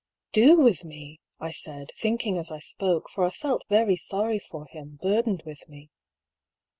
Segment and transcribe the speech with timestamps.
[0.29, 4.39] ^" Do with me?" I said, thinking as I spoke; for I felt very sorry
[4.39, 5.91] for him, burdened with me.